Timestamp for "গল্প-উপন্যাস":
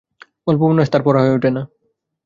0.47-0.87